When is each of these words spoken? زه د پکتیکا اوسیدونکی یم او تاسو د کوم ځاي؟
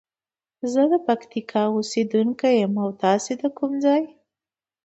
زه 0.71 0.81
د 0.91 0.93
پکتیکا 1.07 1.63
اوسیدونکی 1.75 2.51
یم 2.61 2.73
او 2.83 2.89
تاسو 3.03 3.31
د 3.41 3.43
کوم 3.57 3.71
ځاي؟ 3.83 4.03